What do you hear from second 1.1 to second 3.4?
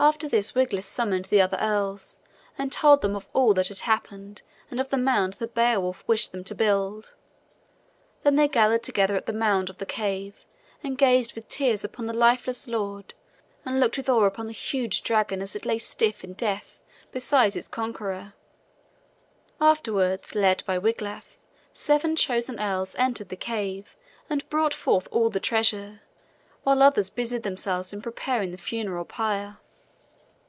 the other earls and told them of